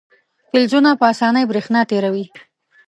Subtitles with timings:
[0.49, 2.25] فلزونه په اسانۍ برېښنا تیروي.